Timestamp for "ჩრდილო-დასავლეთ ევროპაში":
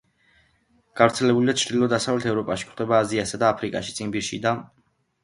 1.63-2.65